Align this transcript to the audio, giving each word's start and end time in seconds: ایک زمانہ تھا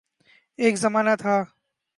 ایک 0.59 0.75
زمانہ 0.83 1.13
تھا 1.21 1.35